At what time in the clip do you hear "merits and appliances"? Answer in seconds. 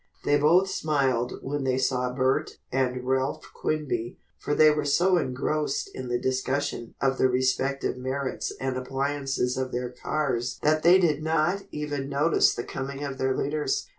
7.97-9.57